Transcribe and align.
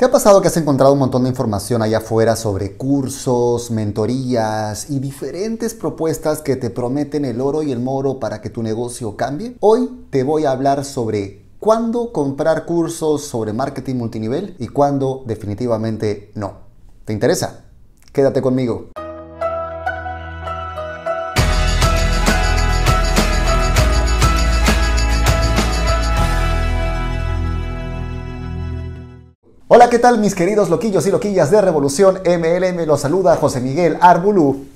¿Te 0.00 0.06
ha 0.06 0.10
pasado 0.10 0.40
que 0.40 0.48
has 0.48 0.56
encontrado 0.56 0.94
un 0.94 0.98
montón 0.98 1.24
de 1.24 1.28
información 1.28 1.82
allá 1.82 1.98
afuera 1.98 2.34
sobre 2.34 2.74
cursos, 2.78 3.70
mentorías 3.70 4.88
y 4.88 4.98
diferentes 4.98 5.74
propuestas 5.74 6.40
que 6.40 6.56
te 6.56 6.70
prometen 6.70 7.26
el 7.26 7.38
oro 7.38 7.62
y 7.62 7.70
el 7.70 7.80
moro 7.80 8.18
para 8.18 8.40
que 8.40 8.48
tu 8.48 8.62
negocio 8.62 9.14
cambie? 9.18 9.58
Hoy 9.60 10.06
te 10.08 10.22
voy 10.22 10.46
a 10.46 10.52
hablar 10.52 10.86
sobre 10.86 11.44
cuándo 11.58 12.14
comprar 12.14 12.64
cursos 12.64 13.24
sobre 13.24 13.52
marketing 13.52 13.96
multinivel 13.96 14.56
y 14.58 14.68
cuándo 14.68 15.22
definitivamente 15.26 16.32
no. 16.34 16.60
¿Te 17.04 17.12
interesa? 17.12 17.66
Quédate 18.10 18.40
conmigo. 18.40 18.88
Hola, 29.72 29.88
¿qué 29.88 30.00
tal 30.00 30.18
mis 30.18 30.34
queridos 30.34 30.68
loquillos 30.68 31.06
y 31.06 31.12
loquillas 31.12 31.52
de 31.52 31.60
Revolución 31.60 32.18
MLM? 32.26 32.84
Los 32.88 33.02
saluda 33.02 33.36
José 33.36 33.60
Miguel 33.60 33.98
Arbulú. 34.00 34.66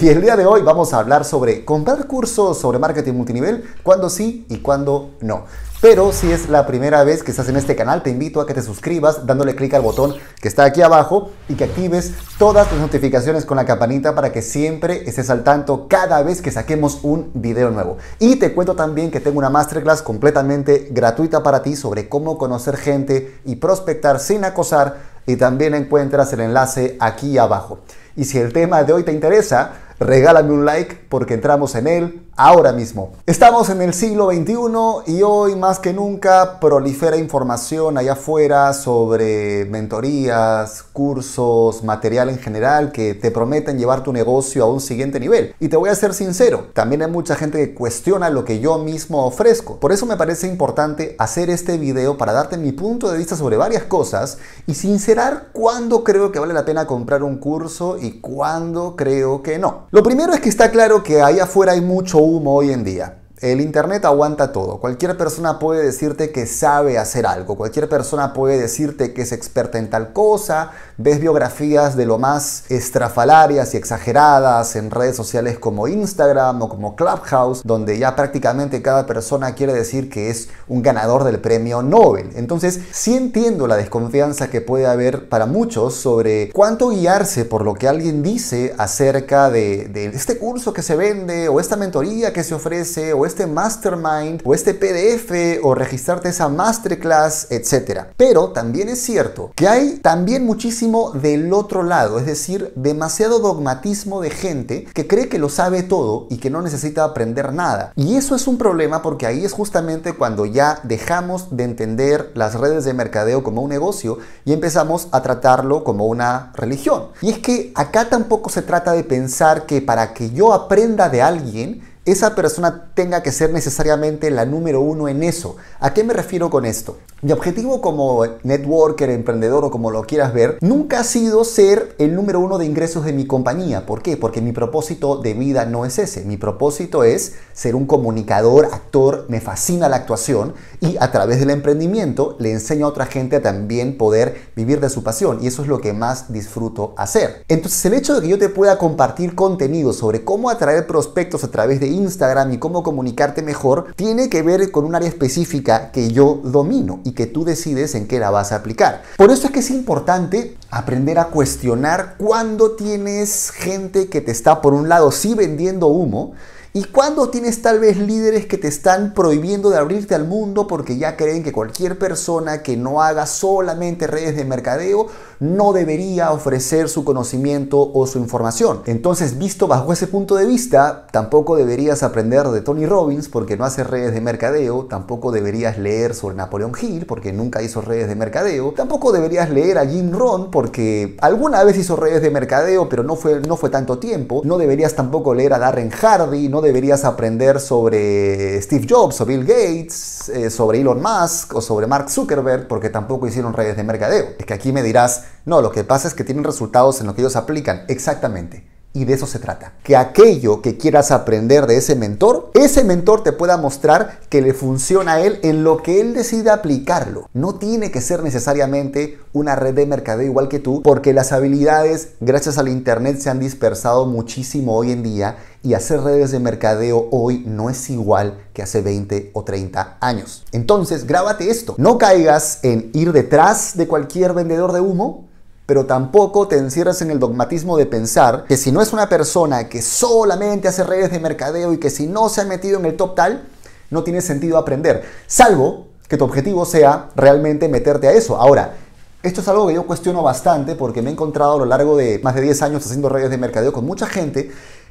Y 0.00 0.08
el 0.08 0.20
día 0.20 0.36
de 0.36 0.44
hoy 0.44 0.62
vamos 0.62 0.92
a 0.92 0.98
hablar 0.98 1.24
sobre 1.24 1.64
comprar 1.64 2.08
cursos 2.08 2.58
sobre 2.58 2.80
marketing 2.80 3.12
multinivel, 3.12 3.62
cuándo 3.84 4.10
sí 4.10 4.44
y 4.48 4.56
cuándo 4.56 5.12
no. 5.20 5.44
Pero 5.80 6.12
si 6.12 6.32
es 6.32 6.48
la 6.48 6.66
primera 6.66 7.04
vez 7.04 7.22
que 7.22 7.30
estás 7.30 7.48
en 7.50 7.56
este 7.56 7.76
canal, 7.76 8.02
te 8.02 8.08
invito 8.08 8.40
a 8.40 8.46
que 8.46 8.54
te 8.54 8.62
suscribas 8.62 9.26
dándole 9.26 9.54
clic 9.54 9.74
al 9.74 9.82
botón 9.82 10.14
que 10.40 10.48
está 10.48 10.64
aquí 10.64 10.80
abajo 10.80 11.30
y 11.46 11.54
que 11.54 11.64
actives 11.64 12.14
todas 12.38 12.68
tus 12.68 12.78
notificaciones 12.78 13.44
con 13.44 13.58
la 13.58 13.66
campanita 13.66 14.14
para 14.14 14.32
que 14.32 14.40
siempre 14.40 15.06
estés 15.06 15.28
al 15.28 15.44
tanto 15.44 15.86
cada 15.86 16.22
vez 16.22 16.40
que 16.40 16.50
saquemos 16.50 17.00
un 17.02 17.30
video 17.34 17.70
nuevo. 17.70 17.98
Y 18.18 18.36
te 18.36 18.54
cuento 18.54 18.74
también 18.74 19.10
que 19.10 19.20
tengo 19.20 19.38
una 19.38 19.50
masterclass 19.50 20.00
completamente 20.00 20.88
gratuita 20.90 21.42
para 21.42 21.62
ti 21.62 21.76
sobre 21.76 22.08
cómo 22.08 22.38
conocer 22.38 22.78
gente 22.78 23.38
y 23.44 23.56
prospectar 23.56 24.20
sin 24.20 24.44
acosar 24.44 24.96
y 25.26 25.36
también 25.36 25.74
encuentras 25.74 26.32
el 26.32 26.40
enlace 26.40 26.96
aquí 26.98 27.36
abajo. 27.36 27.80
Y 28.16 28.24
si 28.24 28.38
el 28.38 28.52
tema 28.52 28.84
de 28.84 28.92
hoy 28.92 29.02
te 29.02 29.12
interesa, 29.12 29.72
regálame 29.98 30.52
un 30.52 30.64
like 30.64 31.06
porque 31.08 31.34
entramos 31.34 31.74
en 31.74 31.86
él 31.86 32.23
ahora 32.36 32.72
mismo. 32.72 33.12
Estamos 33.26 33.70
en 33.70 33.82
el 33.82 33.94
siglo 33.94 34.30
XXI 34.30 35.12
y 35.12 35.22
hoy 35.22 35.56
más 35.56 35.78
que 35.78 35.92
nunca 35.92 36.60
prolifera 36.60 37.16
información 37.16 37.98
allá 37.98 38.12
afuera 38.12 38.72
sobre 38.72 39.64
mentorías, 39.66 40.82
cursos, 40.92 41.84
material 41.84 42.30
en 42.30 42.38
general 42.38 42.92
que 42.92 43.14
te 43.14 43.30
prometen 43.30 43.78
llevar 43.78 44.02
tu 44.02 44.12
negocio 44.12 44.64
a 44.64 44.70
un 44.70 44.80
siguiente 44.80 45.20
nivel. 45.20 45.54
Y 45.60 45.68
te 45.68 45.76
voy 45.76 45.90
a 45.90 45.94
ser 45.94 46.14
sincero, 46.14 46.68
también 46.72 47.02
hay 47.02 47.10
mucha 47.10 47.34
gente 47.36 47.58
que 47.58 47.74
cuestiona 47.74 48.30
lo 48.30 48.44
que 48.44 48.60
yo 48.60 48.78
mismo 48.78 49.24
ofrezco. 49.24 49.78
Por 49.78 49.92
eso 49.92 50.06
me 50.06 50.16
parece 50.16 50.46
importante 50.46 51.16
hacer 51.18 51.50
este 51.50 51.78
video 51.78 52.16
para 52.16 52.32
darte 52.32 52.56
mi 52.56 52.72
punto 52.72 53.10
de 53.10 53.18
vista 53.18 53.36
sobre 53.36 53.56
varias 53.56 53.84
cosas 53.84 54.38
y 54.66 54.74
sincerar 54.74 55.48
cuándo 55.52 56.04
creo 56.04 56.32
que 56.32 56.38
vale 56.38 56.54
la 56.54 56.64
pena 56.64 56.86
comprar 56.86 57.22
un 57.22 57.36
curso 57.38 57.96
y 58.00 58.20
cuándo 58.20 58.96
creo 58.96 59.42
que 59.42 59.58
no. 59.58 59.86
Lo 59.90 60.02
primero 60.02 60.32
es 60.32 60.40
que 60.40 60.48
está 60.48 60.70
claro 60.70 61.02
que 61.02 61.22
allá 61.22 61.44
afuera 61.44 61.72
hay 61.72 61.80
mucho 61.80 62.23
humo 62.24 62.54
hoy 62.56 62.70
en 62.70 62.84
día. 62.84 63.23
El 63.40 63.60
Internet 63.60 64.04
aguanta 64.04 64.52
todo. 64.52 64.78
Cualquier 64.78 65.16
persona 65.16 65.58
puede 65.58 65.84
decirte 65.84 66.30
que 66.30 66.46
sabe 66.46 66.98
hacer 66.98 67.26
algo. 67.26 67.56
Cualquier 67.56 67.88
persona 67.88 68.32
puede 68.32 68.60
decirte 68.60 69.12
que 69.12 69.22
es 69.22 69.32
experta 69.32 69.78
en 69.78 69.90
tal 69.90 70.12
cosa. 70.12 70.70
Ves 70.98 71.18
biografías 71.18 71.96
de 71.96 72.06
lo 72.06 72.18
más 72.18 72.62
estrafalarias 72.68 73.74
y 73.74 73.76
exageradas 73.76 74.76
en 74.76 74.92
redes 74.92 75.16
sociales 75.16 75.58
como 75.58 75.88
Instagram 75.88 76.62
o 76.62 76.68
como 76.68 76.94
Clubhouse, 76.94 77.62
donde 77.64 77.98
ya 77.98 78.14
prácticamente 78.14 78.82
cada 78.82 79.04
persona 79.04 79.56
quiere 79.56 79.72
decir 79.72 80.08
que 80.08 80.30
es 80.30 80.48
un 80.68 80.82
ganador 80.82 81.24
del 81.24 81.40
premio 81.40 81.82
Nobel. 81.82 82.30
Entonces, 82.36 82.78
sí 82.92 83.16
entiendo 83.16 83.66
la 83.66 83.76
desconfianza 83.76 84.48
que 84.48 84.60
puede 84.60 84.86
haber 84.86 85.28
para 85.28 85.46
muchos 85.46 85.94
sobre 85.94 86.50
cuánto 86.52 86.90
guiarse 86.90 87.44
por 87.44 87.64
lo 87.64 87.74
que 87.74 87.88
alguien 87.88 88.22
dice 88.22 88.74
acerca 88.78 89.50
de, 89.50 89.90
este 90.14 90.38
curso 90.38 90.72
que 90.72 90.82
se 90.82 90.94
vende 90.94 91.48
o 91.48 91.58
esta 91.58 91.76
mentoría 91.76 92.32
que 92.32 92.44
se 92.44 92.54
ofrece 92.54 93.12
o 93.12 93.24
este 93.34 93.48
mastermind 93.48 94.42
o 94.44 94.54
este 94.54 94.74
PDF 94.74 95.58
o 95.64 95.74
registrarte 95.74 96.28
esa 96.28 96.48
masterclass, 96.48 97.48
etc. 97.50 98.02
Pero 98.16 98.50
también 98.50 98.88
es 98.88 99.02
cierto 99.02 99.50
que 99.56 99.66
hay 99.66 99.96
también 99.96 100.46
muchísimo 100.46 101.10
del 101.10 101.52
otro 101.52 101.82
lado, 101.82 102.20
es 102.20 102.26
decir, 102.26 102.72
demasiado 102.76 103.40
dogmatismo 103.40 104.20
de 104.20 104.30
gente 104.30 104.84
que 104.94 105.08
cree 105.08 105.28
que 105.28 105.40
lo 105.40 105.48
sabe 105.48 105.82
todo 105.82 106.28
y 106.30 106.36
que 106.36 106.48
no 106.48 106.62
necesita 106.62 107.02
aprender 107.02 107.52
nada. 107.52 107.92
Y 107.96 108.14
eso 108.14 108.36
es 108.36 108.46
un 108.46 108.56
problema 108.56 109.02
porque 109.02 109.26
ahí 109.26 109.44
es 109.44 109.52
justamente 109.52 110.12
cuando 110.12 110.46
ya 110.46 110.78
dejamos 110.84 111.56
de 111.56 111.64
entender 111.64 112.30
las 112.34 112.54
redes 112.54 112.84
de 112.84 112.94
mercadeo 112.94 113.42
como 113.42 113.62
un 113.62 113.70
negocio 113.70 114.18
y 114.44 114.52
empezamos 114.52 115.08
a 115.10 115.22
tratarlo 115.22 115.82
como 115.82 116.06
una 116.06 116.52
religión. 116.54 117.08
Y 117.20 117.30
es 117.30 117.40
que 117.40 117.72
acá 117.74 118.08
tampoco 118.08 118.48
se 118.48 118.62
trata 118.62 118.92
de 118.92 119.02
pensar 119.02 119.66
que 119.66 119.82
para 119.82 120.14
que 120.14 120.30
yo 120.30 120.52
aprenda 120.52 121.08
de 121.08 121.20
alguien, 121.20 121.93
esa 122.04 122.34
persona 122.34 122.90
tenga 122.94 123.22
que 123.22 123.32
ser 123.32 123.52
necesariamente 123.52 124.30
la 124.30 124.44
número 124.44 124.80
uno 124.80 125.08
en 125.08 125.22
eso. 125.22 125.56
¿A 125.80 125.94
qué 125.94 126.04
me 126.04 126.12
refiero 126.12 126.50
con 126.50 126.66
esto? 126.66 126.98
Mi 127.22 127.32
objetivo 127.32 127.80
como 127.80 128.26
networker, 128.42 129.08
emprendedor 129.08 129.64
o 129.64 129.70
como 129.70 129.90
lo 129.90 130.02
quieras 130.02 130.34
ver, 130.34 130.58
nunca 130.60 131.00
ha 131.00 131.04
sido 131.04 131.42
ser 131.44 131.94
el 131.98 132.14
número 132.14 132.38
uno 132.38 132.58
de 132.58 132.66
ingresos 132.66 133.06
de 133.06 133.14
mi 133.14 133.26
compañía. 133.26 133.86
¿Por 133.86 134.02
qué? 134.02 134.18
Porque 134.18 134.42
mi 134.42 134.52
propósito 134.52 135.16
de 135.16 135.32
vida 135.32 135.64
no 135.64 135.86
es 135.86 135.98
ese. 135.98 136.26
Mi 136.26 136.36
propósito 136.36 137.02
es 137.02 137.36
ser 137.54 137.76
un 137.76 137.86
comunicador, 137.86 138.66
actor, 138.66 139.24
me 139.28 139.40
fascina 139.40 139.88
la 139.88 139.96
actuación 139.96 140.52
y 140.80 140.98
a 141.00 141.10
través 141.10 141.40
del 141.40 141.48
emprendimiento 141.48 142.36
le 142.38 142.52
enseño 142.52 142.84
a 142.84 142.90
otra 142.90 143.06
gente 143.06 143.36
a 143.36 143.42
también 143.42 143.96
poder 143.96 144.50
vivir 144.54 144.80
de 144.80 144.90
su 144.90 145.02
pasión 145.02 145.38
y 145.40 145.46
eso 145.46 145.62
es 145.62 145.68
lo 145.68 145.80
que 145.80 145.94
más 145.94 146.30
disfruto 146.30 146.92
hacer. 146.98 147.42
Entonces 147.48 147.82
el 147.86 147.94
hecho 147.94 148.14
de 148.14 148.20
que 148.20 148.28
yo 148.28 148.38
te 148.38 148.50
pueda 148.50 148.76
compartir 148.76 149.34
contenido 149.34 149.94
sobre 149.94 150.24
cómo 150.24 150.50
atraer 150.50 150.86
prospectos 150.86 151.42
a 151.42 151.50
través 151.50 151.80
de 151.80 151.93
Instagram 151.94 152.52
y 152.52 152.58
cómo 152.58 152.82
comunicarte 152.82 153.42
mejor 153.42 153.94
tiene 153.96 154.28
que 154.28 154.42
ver 154.42 154.70
con 154.70 154.84
un 154.84 154.94
área 154.94 155.08
específica 155.08 155.90
que 155.90 156.10
yo 156.10 156.40
domino 156.44 157.00
y 157.04 157.12
que 157.12 157.26
tú 157.26 157.44
decides 157.44 157.94
en 157.94 158.06
qué 158.06 158.18
la 158.18 158.30
vas 158.30 158.52
a 158.52 158.56
aplicar. 158.56 159.02
Por 159.16 159.30
eso 159.30 159.46
es 159.46 159.52
que 159.52 159.60
es 159.60 159.70
importante 159.70 160.56
aprender 160.70 161.18
a 161.18 161.26
cuestionar 161.26 162.16
cuando 162.18 162.72
tienes 162.72 163.50
gente 163.50 164.08
que 164.08 164.20
te 164.20 164.32
está 164.32 164.60
por 164.60 164.74
un 164.74 164.88
lado 164.88 165.10
sí 165.12 165.34
vendiendo 165.34 165.86
humo 165.86 166.34
y 166.76 166.82
cuando 166.86 167.30
tienes 167.30 167.62
tal 167.62 167.78
vez 167.78 167.98
líderes 167.98 168.46
que 168.46 168.58
te 168.58 168.66
están 168.66 169.14
prohibiendo 169.14 169.70
de 169.70 169.78
abrirte 169.78 170.16
al 170.16 170.26
mundo 170.26 170.66
porque 170.66 170.98
ya 170.98 171.16
creen 171.16 171.44
que 171.44 171.52
cualquier 171.52 172.00
persona 172.00 172.64
que 172.64 172.76
no 172.76 173.00
haga 173.00 173.26
solamente 173.26 174.08
redes 174.08 174.34
de 174.34 174.44
mercadeo 174.44 175.06
no 175.38 175.72
debería 175.72 176.32
ofrecer 176.32 176.88
su 176.88 177.04
conocimiento 177.04 177.92
o 177.92 178.06
su 178.08 178.18
información. 178.18 178.82
Entonces, 178.86 179.38
visto 179.38 179.68
bajo 179.68 179.92
ese 179.92 180.08
punto 180.08 180.34
de 180.34 180.46
vista, 180.46 181.06
tampoco 181.12 181.54
deberías 181.54 182.02
aprender 182.02 182.48
de 182.48 182.60
Tony 182.60 182.86
Robbins 182.86 183.28
porque 183.28 183.56
no 183.56 183.64
hace 183.64 183.84
redes 183.84 184.12
de 184.12 184.20
mercadeo, 184.20 184.86
tampoco 184.86 185.30
deberías 185.30 185.78
leer 185.78 186.14
sobre 186.14 186.34
Napoleón 186.34 186.72
Hill 186.80 187.06
porque 187.06 187.32
nunca 187.32 187.62
hizo 187.62 187.82
redes 187.82 188.08
de 188.08 188.16
mercadeo, 188.16 188.72
tampoco 188.72 189.12
deberías 189.12 189.48
leer 189.48 189.78
a 189.78 189.86
Jim 189.86 190.10
Rohn 190.12 190.50
porque 190.50 191.16
alguna 191.20 191.62
vez 191.62 191.78
hizo 191.78 191.94
redes 191.94 192.22
de 192.22 192.30
mercadeo, 192.30 192.88
pero 192.88 193.04
no 193.04 193.14
fue, 193.14 193.40
no 193.46 193.56
fue 193.56 193.70
tanto 193.70 193.98
tiempo, 193.98 194.42
no 194.44 194.58
deberías 194.58 194.94
tampoco 194.94 195.34
leer 195.34 195.52
a 195.52 195.58
Darren 195.60 195.90
Hardy, 195.90 196.48
deberías 196.64 197.04
aprender 197.04 197.60
sobre 197.60 198.60
Steve 198.60 198.86
Jobs 198.88 199.20
o 199.20 199.26
Bill 199.26 199.44
Gates, 199.44 200.28
eh, 200.28 200.50
sobre 200.50 200.80
Elon 200.80 201.00
Musk 201.00 201.54
o 201.54 201.60
sobre 201.60 201.86
Mark 201.86 202.10
Zuckerberg, 202.10 202.66
porque 202.66 202.90
tampoco 202.90 203.28
hicieron 203.28 203.52
redes 203.52 203.76
de 203.76 203.84
mercadeo. 203.84 204.30
Es 204.38 204.44
que 204.44 204.54
aquí 204.54 204.72
me 204.72 204.82
dirás, 204.82 205.24
no, 205.44 205.62
lo 205.62 205.70
que 205.70 205.84
pasa 205.84 206.08
es 206.08 206.14
que 206.14 206.24
tienen 206.24 206.42
resultados 206.42 207.00
en 207.00 207.06
lo 207.06 207.14
que 207.14 207.20
ellos 207.20 207.36
aplican. 207.36 207.84
Exactamente. 207.86 208.73
Y 208.96 209.06
de 209.06 209.14
eso 209.14 209.26
se 209.26 209.40
trata. 209.40 209.72
Que 209.82 209.96
aquello 209.96 210.62
que 210.62 210.76
quieras 210.76 211.10
aprender 211.10 211.66
de 211.66 211.76
ese 211.76 211.96
mentor, 211.96 212.52
ese 212.54 212.84
mentor 212.84 213.24
te 213.24 213.32
pueda 213.32 213.56
mostrar 213.56 214.20
que 214.28 214.40
le 214.40 214.54
funciona 214.54 215.14
a 215.14 215.20
él 215.20 215.40
en 215.42 215.64
lo 215.64 215.82
que 215.82 216.00
él 216.00 216.14
decide 216.14 216.50
aplicarlo. 216.50 217.28
No 217.32 217.56
tiene 217.56 217.90
que 217.90 218.00
ser 218.00 218.22
necesariamente 218.22 219.18
una 219.32 219.56
red 219.56 219.74
de 219.74 219.86
mercadeo 219.86 220.26
igual 220.26 220.48
que 220.48 220.60
tú, 220.60 220.80
porque 220.82 221.12
las 221.12 221.32
habilidades 221.32 222.10
gracias 222.20 222.56
al 222.56 222.68
Internet 222.68 223.18
se 223.18 223.30
han 223.30 223.40
dispersado 223.40 224.06
muchísimo 224.06 224.76
hoy 224.76 224.92
en 224.92 225.02
día 225.02 225.38
y 225.64 225.74
hacer 225.74 226.00
redes 226.02 226.30
de 226.30 226.38
mercadeo 226.38 227.08
hoy 227.10 227.42
no 227.46 227.70
es 227.70 227.90
igual 227.90 228.44
que 228.52 228.62
hace 228.62 228.80
20 228.80 229.32
o 229.32 229.42
30 229.42 229.96
años. 230.00 230.44
Entonces, 230.52 231.04
grábate 231.04 231.50
esto. 231.50 231.74
No 231.78 231.98
caigas 231.98 232.60
en 232.62 232.90
ir 232.92 233.10
detrás 233.10 233.76
de 233.76 233.88
cualquier 233.88 234.34
vendedor 234.34 234.72
de 234.72 234.80
humo 234.80 235.33
pero 235.66 235.86
tampoco 235.86 236.46
te 236.46 236.58
encierras 236.58 237.00
en 237.02 237.10
el 237.10 237.18
dogmatismo 237.18 237.76
de 237.76 237.86
pensar 237.86 238.44
que 238.46 238.56
si 238.56 238.70
no 238.70 238.82
es 238.82 238.92
una 238.92 239.08
persona 239.08 239.68
que 239.68 239.80
solamente 239.80 240.68
hace 240.68 240.84
redes 240.84 241.10
de 241.10 241.20
mercadeo 241.20 241.72
y 241.72 241.78
que 241.78 241.90
si 241.90 242.06
no 242.06 242.28
se 242.28 242.42
ha 242.42 242.44
metido 242.44 242.78
en 242.78 242.86
el 242.86 242.96
top 242.96 243.14
tal, 243.14 243.48
no 243.90 244.02
tiene 244.02 244.20
sentido 244.20 244.58
aprender, 244.58 245.04
salvo 245.26 245.86
que 246.08 246.16
tu 246.16 246.24
objetivo 246.24 246.66
sea 246.66 247.08
realmente 247.16 247.68
meterte 247.68 248.08
a 248.08 248.12
eso. 248.12 248.36
Ahora, 248.36 248.74
esto 249.22 249.40
es 249.40 249.48
algo 249.48 249.66
que 249.68 249.74
yo 249.74 249.86
cuestiono 249.86 250.22
bastante 250.22 250.74
porque 250.74 251.00
me 251.00 251.08
he 251.08 251.12
encontrado 251.12 251.54
a 251.54 251.58
lo 251.58 251.64
largo 251.64 251.96
de 251.96 252.20
más 252.22 252.34
de 252.34 252.42
10 252.42 252.62
años 252.62 252.84
haciendo 252.84 253.08
redes 253.08 253.30
de 253.30 253.38
mercadeo 253.38 253.72
con 253.72 253.86
mucha 253.86 254.06
gente 254.06 254.50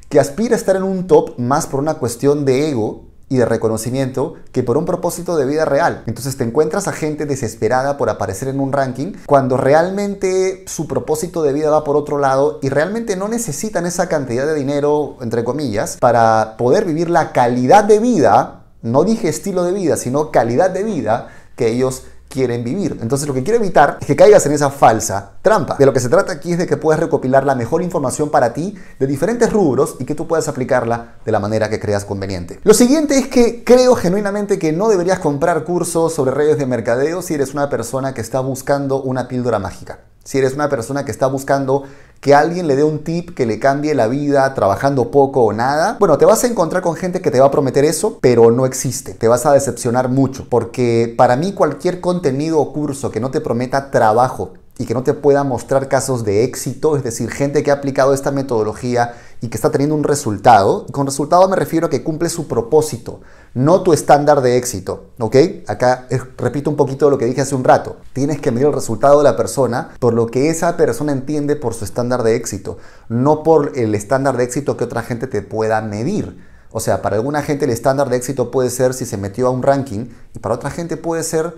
que 0.09 0.19
aspira 0.19 0.55
a 0.55 0.57
estar 0.57 0.75
en 0.75 0.83
un 0.83 1.05
top 1.05 1.37
más 1.37 1.67
por 1.67 1.79
una 1.79 1.95
cuestión 1.95 2.43
de 2.43 2.69
ego 2.69 3.12
y 3.33 3.37
de 3.37 3.45
reconocimiento 3.45 4.35
que 4.51 4.61
por 4.61 4.77
un 4.77 4.85
propósito 4.85 5.35
de 5.35 5.45
vida 5.45 5.65
real. 5.65 6.03
Entonces 6.05 6.37
te 6.37 6.43
encuentras 6.43 6.87
a 6.87 6.91
gente 6.91 7.25
desesperada 7.25 7.97
por 7.97 8.11
aparecer 8.11 8.47
en 8.47 8.59
un 8.59 8.71
ranking 8.71 9.13
cuando 9.25 9.57
realmente 9.57 10.63
su 10.67 10.87
propósito 10.87 11.41
de 11.41 11.51
vida 11.51 11.71
va 11.71 11.83
por 11.83 11.95
otro 11.95 12.19
lado 12.19 12.59
y 12.61 12.69
realmente 12.69 13.15
no 13.15 13.27
necesitan 13.27 13.87
esa 13.87 14.07
cantidad 14.07 14.45
de 14.45 14.53
dinero, 14.53 15.17
entre 15.21 15.43
comillas, 15.43 15.97
para 15.99 16.57
poder 16.57 16.85
vivir 16.85 17.09
la 17.09 17.31
calidad 17.31 17.83
de 17.83 17.99
vida, 17.99 18.65
no 18.83 19.03
dije 19.03 19.29
estilo 19.29 19.63
de 19.63 19.71
vida, 19.71 19.97
sino 19.97 20.29
calidad 20.29 20.69
de 20.69 20.83
vida 20.83 21.29
que 21.55 21.69
ellos 21.69 22.03
quieren 22.33 22.63
vivir. 22.63 22.97
Entonces 22.99 23.27
lo 23.27 23.33
que 23.35 23.43
quiero 23.43 23.59
evitar 23.59 23.99
es 24.01 24.07
que 24.07 24.15
caigas 24.15 24.43
en 24.47 24.53
esa 24.53 24.71
falsa 24.71 25.33
trampa. 25.43 25.75
De 25.77 25.85
lo 25.85 25.93
que 25.93 25.99
se 25.99 26.09
trata 26.09 26.31
aquí 26.31 26.53
es 26.53 26.57
de 26.57 26.65
que 26.65 26.77
puedas 26.77 26.99
recopilar 26.99 27.45
la 27.45 27.53
mejor 27.53 27.83
información 27.83 28.29
para 28.31 28.53
ti 28.53 28.75
de 28.99 29.05
diferentes 29.05 29.53
rubros 29.53 29.97
y 29.99 30.05
que 30.05 30.15
tú 30.15 30.27
puedas 30.27 30.47
aplicarla 30.47 31.13
de 31.23 31.31
la 31.31 31.39
manera 31.39 31.69
que 31.69 31.79
creas 31.79 32.05
conveniente. 32.05 32.59
Lo 32.63 32.73
siguiente 32.73 33.19
es 33.19 33.27
que 33.27 33.63
creo 33.63 33.95
genuinamente 33.95 34.57
que 34.57 34.71
no 34.71 34.89
deberías 34.89 35.19
comprar 35.19 35.63
cursos 35.63 36.13
sobre 36.13 36.31
redes 36.31 36.57
de 36.57 36.65
mercadeo 36.65 37.21
si 37.21 37.35
eres 37.35 37.53
una 37.53 37.69
persona 37.69 38.15
que 38.15 38.21
está 38.21 38.39
buscando 38.39 39.03
una 39.03 39.27
píldora 39.27 39.59
mágica. 39.59 39.99
Si 40.23 40.39
eres 40.39 40.53
una 40.53 40.69
persona 40.69 41.05
que 41.05 41.11
está 41.11 41.27
buscando 41.27 41.83
que 42.23 42.33
alguien 42.33 42.67
le 42.67 42.77
dé 42.77 42.85
un 42.85 43.03
tip 43.03 43.35
que 43.35 43.45
le 43.45 43.59
cambie 43.59 43.93
la 43.93 44.07
vida 44.07 44.53
trabajando 44.53 45.11
poco 45.11 45.43
o 45.43 45.51
nada, 45.51 45.97
bueno, 45.99 46.17
te 46.17 46.23
vas 46.23 46.41
a 46.45 46.47
encontrar 46.47 46.81
con 46.81 46.95
gente 46.95 47.19
que 47.19 47.29
te 47.31 47.41
va 47.41 47.47
a 47.47 47.51
prometer 47.51 47.83
eso, 47.83 48.17
pero 48.21 48.49
no 48.49 48.65
existe. 48.65 49.13
Te 49.13 49.27
vas 49.27 49.45
a 49.45 49.51
decepcionar 49.51 50.07
mucho, 50.07 50.47
porque 50.49 51.13
para 51.17 51.35
mí 51.35 51.51
cualquier 51.51 51.99
contenido 51.99 52.61
o 52.61 52.71
curso 52.71 53.11
que 53.11 53.19
no 53.19 53.29
te 53.29 53.41
prometa 53.41 53.91
trabajo 53.91 54.53
y 54.77 54.85
que 54.85 54.93
no 54.93 55.03
te 55.03 55.13
pueda 55.13 55.43
mostrar 55.43 55.89
casos 55.89 56.23
de 56.23 56.45
éxito, 56.45 56.95
es 56.95 57.03
decir, 57.03 57.29
gente 57.29 57.61
que 57.61 57.71
ha 57.71 57.75
aplicado 57.75 58.13
esta 58.13 58.31
metodología 58.31 59.15
y 59.43 59.49
que 59.49 59.57
está 59.57 59.71
teniendo 59.71 59.93
un 59.93 60.05
resultado. 60.05 60.85
con 60.93 61.05
resultado 61.05 61.49
me 61.49 61.57
refiero 61.57 61.87
a 61.87 61.89
que 61.89 62.01
cumple 62.01 62.29
su 62.29 62.47
propósito, 62.47 63.19
no 63.53 63.83
tu 63.83 63.91
estándar 63.91 64.41
de 64.41 64.55
éxito. 64.55 65.07
¿Ok? 65.19 65.35
Acá 65.67 66.07
repito 66.37 66.69
un 66.69 66.77
poquito 66.77 67.09
lo 67.09 67.17
que 67.17 67.25
dije 67.25 67.41
hace 67.41 67.53
un 67.53 67.65
rato. 67.65 67.97
Tienes 68.13 68.39
que 68.39 68.51
medir 68.51 68.67
el 68.67 68.73
resultado 68.73 69.17
de 69.17 69.25
la 69.25 69.35
persona 69.35 69.89
por 69.99 70.13
lo 70.13 70.27
que 70.27 70.49
esa 70.49 70.77
persona 70.77 71.11
entiende 71.11 71.57
por 71.57 71.73
su 71.73 71.83
estándar 71.83 72.23
de 72.23 72.37
éxito, 72.37 72.77
no 73.09 73.43
por 73.43 73.77
el 73.77 73.93
estándar 73.95 74.37
de 74.37 74.45
éxito 74.45 74.77
que 74.77 74.85
otra 74.85 75.03
gente 75.03 75.27
te 75.27 75.41
pueda 75.41 75.81
medir. 75.81 76.41
O 76.71 76.79
sea, 76.79 77.01
para 77.01 77.17
alguna 77.17 77.41
gente 77.41 77.65
el 77.65 77.71
estándar 77.71 78.09
de 78.09 78.15
éxito 78.15 78.49
puede 78.49 78.69
ser 78.69 78.93
si 78.93 79.05
se 79.05 79.17
metió 79.17 79.47
a 79.47 79.51
un 79.51 79.61
ranking 79.61 80.05
y 80.33 80.39
para 80.39 80.55
otra 80.55 80.71
gente 80.71 80.95
puede 80.95 81.23
ser 81.23 81.53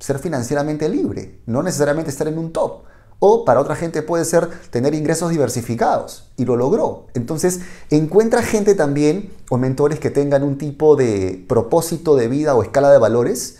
ser 0.00 0.18
financieramente 0.18 0.88
libre, 0.88 1.38
no 1.46 1.62
necesariamente 1.62 2.10
estar 2.10 2.26
en 2.26 2.36
un 2.36 2.52
top. 2.52 2.82
O 3.18 3.44
para 3.44 3.60
otra 3.60 3.76
gente 3.76 4.02
puede 4.02 4.24
ser 4.24 4.48
tener 4.70 4.94
ingresos 4.94 5.30
diversificados 5.30 6.28
y 6.36 6.44
lo 6.44 6.56
logró. 6.56 7.06
Entonces, 7.14 7.60
encuentra 7.90 8.42
gente 8.42 8.74
también 8.74 9.32
o 9.50 9.56
mentores 9.56 9.98
que 9.98 10.10
tengan 10.10 10.42
un 10.42 10.58
tipo 10.58 10.96
de 10.96 11.44
propósito 11.48 12.16
de 12.16 12.28
vida 12.28 12.54
o 12.54 12.62
escala 12.62 12.92
de 12.92 12.98
valores 12.98 13.58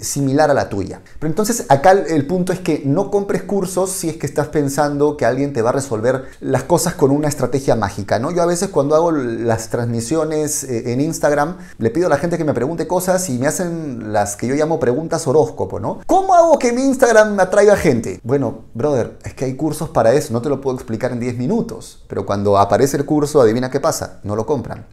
similar 0.00 0.50
a 0.50 0.54
la 0.54 0.68
tuya. 0.68 1.00
Pero 1.18 1.30
entonces 1.30 1.66
acá 1.68 1.92
el 1.92 2.26
punto 2.26 2.52
es 2.52 2.60
que 2.60 2.82
no 2.84 3.10
compres 3.10 3.42
cursos 3.42 3.90
si 3.90 4.08
es 4.08 4.16
que 4.16 4.26
estás 4.26 4.48
pensando 4.48 5.16
que 5.16 5.24
alguien 5.24 5.52
te 5.52 5.62
va 5.62 5.70
a 5.70 5.72
resolver 5.72 6.24
las 6.40 6.64
cosas 6.64 6.94
con 6.94 7.10
una 7.10 7.28
estrategia 7.28 7.76
mágica, 7.76 8.18
¿no? 8.18 8.30
Yo 8.30 8.42
a 8.42 8.46
veces 8.46 8.68
cuando 8.68 8.94
hago 8.94 9.12
las 9.12 9.70
transmisiones 9.70 10.64
eh, 10.64 10.92
en 10.92 11.00
Instagram 11.00 11.56
le 11.78 11.90
pido 11.90 12.06
a 12.06 12.10
la 12.10 12.18
gente 12.18 12.36
que 12.38 12.44
me 12.44 12.54
pregunte 12.54 12.86
cosas 12.86 13.28
y 13.28 13.38
me 13.38 13.46
hacen 13.46 14.12
las 14.12 14.36
que 14.36 14.46
yo 14.46 14.54
llamo 14.54 14.80
preguntas 14.80 15.26
horóscopo, 15.26 15.80
¿no? 15.80 16.00
¿Cómo 16.06 16.34
hago 16.34 16.58
que 16.58 16.72
mi 16.72 16.82
Instagram 16.82 17.38
atraiga 17.38 17.76
gente? 17.76 18.20
Bueno, 18.24 18.64
brother, 18.74 19.18
es 19.24 19.34
que 19.34 19.44
hay 19.44 19.54
cursos 19.54 19.88
para 19.90 20.12
eso, 20.12 20.32
no 20.32 20.42
te 20.42 20.48
lo 20.48 20.60
puedo 20.60 20.76
explicar 20.76 21.12
en 21.12 21.20
10 21.20 21.36
minutos, 21.38 22.04
pero 22.08 22.26
cuando 22.26 22.58
aparece 22.58 22.96
el 22.96 23.04
curso, 23.04 23.40
adivina 23.40 23.70
qué 23.70 23.80
pasa, 23.80 24.20
no 24.24 24.36
lo 24.36 24.46
compran. 24.46 24.86